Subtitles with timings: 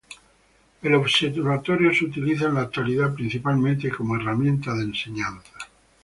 [0.81, 5.53] El observatorio se utiliza en la actualidad principalmente como herramienta de enseñanza.